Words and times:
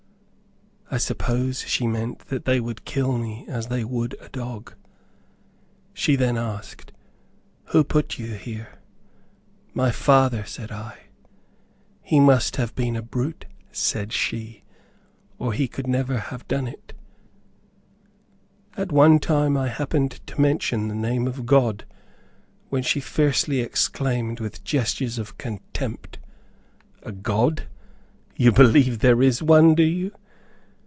I 0.93 0.97
suppose 0.97 1.61
she 1.61 1.87
meant 1.87 2.19
that 2.27 2.43
they 2.43 2.59
would 2.59 2.83
kill 2.83 3.17
me 3.17 3.45
as 3.47 3.67
they 3.67 3.85
would 3.85 4.13
a 4.19 4.27
dog. 4.27 4.73
She 5.93 6.17
then 6.17 6.37
asked, 6.37 6.91
"Who 7.67 7.85
put 7.85 8.19
you 8.19 8.33
here?" 8.33 8.73
"My 9.73 9.91
Father," 9.91 10.43
said 10.43 10.69
I. 10.69 10.97
"He 12.01 12.19
must 12.19 12.57
have 12.57 12.75
been 12.75 12.97
a 12.97 13.01
brute," 13.01 13.45
said 13.71 14.11
she, 14.11 14.63
"or 15.39 15.53
he 15.53 15.69
never 15.85 16.15
could 16.15 16.23
have 16.23 16.47
done 16.49 16.67
it." 16.67 16.91
At 18.75 18.91
one 18.91 19.17
time 19.17 19.55
I 19.55 19.69
happened 19.69 20.19
to 20.27 20.41
mention 20.41 20.89
the 20.89 20.93
name 20.93 21.25
of 21.25 21.45
God, 21.45 21.85
when 22.67 22.83
she 22.83 22.99
fiercely 22.99 23.61
exclaimed 23.61 24.41
with 24.41 24.65
gestures 24.65 25.17
of 25.17 25.37
contempt, 25.37 26.19
"A 27.03 27.13
God! 27.13 27.69
You 28.35 28.51
believe 28.51 28.99
there 28.99 29.21
is 29.21 29.41
one, 29.41 29.73
do 29.73 29.83
you? 29.83 30.11